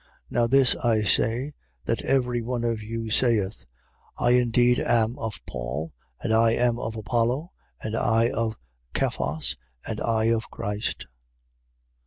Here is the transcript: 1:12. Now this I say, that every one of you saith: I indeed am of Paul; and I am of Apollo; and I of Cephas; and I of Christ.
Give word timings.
1:12. 0.31 0.31
Now 0.31 0.47
this 0.47 0.75
I 0.77 1.03
say, 1.03 1.53
that 1.85 2.01
every 2.01 2.41
one 2.41 2.63
of 2.63 2.81
you 2.81 3.11
saith: 3.11 3.67
I 4.17 4.31
indeed 4.31 4.79
am 4.79 5.19
of 5.19 5.39
Paul; 5.45 5.93
and 6.19 6.33
I 6.33 6.53
am 6.53 6.79
of 6.79 6.95
Apollo; 6.95 7.51
and 7.81 7.95
I 7.95 8.31
of 8.31 8.57
Cephas; 8.97 9.57
and 9.85 10.01
I 10.01 10.23
of 10.31 10.49
Christ. 10.49 11.05